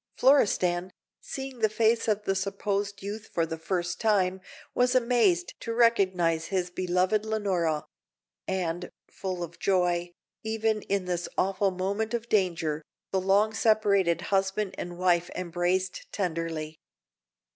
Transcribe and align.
Florestan, 0.17 0.91
seeing 1.19 1.59
the 1.59 1.69
face 1.69 2.07
of 2.07 2.23
the 2.23 2.33
supposed 2.33 3.03
youth 3.03 3.29
for 3.31 3.45
the 3.45 3.59
first 3.59 3.99
time, 4.01 4.41
was 4.73 4.95
amazed 4.95 5.53
to 5.59 5.75
recognise 5.75 6.45
his 6.47 6.71
beloved 6.71 7.23
Leonora; 7.23 7.85
and 8.47 8.89
full 9.11 9.43
of 9.43 9.59
joy, 9.59 10.11
even 10.43 10.81
in 10.81 11.05
this 11.05 11.29
awful 11.37 11.69
moment 11.69 12.15
of 12.15 12.27
danger, 12.29 12.81
the 13.11 13.21
long 13.21 13.53
separated 13.53 14.21
husband 14.33 14.73
and 14.75 14.97
wife 14.97 15.29
embraced 15.35 16.11
tenderly. 16.11 16.79